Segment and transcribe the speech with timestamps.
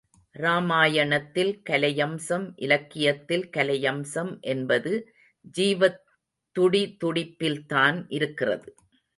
[0.35, 4.93] ராமாயணத்தில் கலையம்சம் இலக்கியத்தில் கலையம்சம் என்பது
[5.57, 6.01] ஜீவத்
[6.55, 8.69] துடிதுடிப்பில்தான் இருக்கிறது.